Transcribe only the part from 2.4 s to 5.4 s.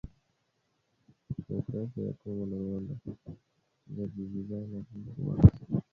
na Rwanda zajibizana kuhusu